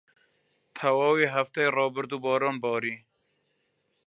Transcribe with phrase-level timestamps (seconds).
[0.77, 2.95] تەواوی هەفتەی ڕابردوو باران باری.